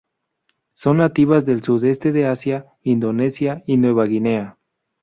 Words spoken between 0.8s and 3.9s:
nativas del sudeste de Asia, Indonesia y